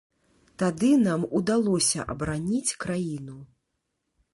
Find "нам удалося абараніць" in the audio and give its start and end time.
1.07-2.77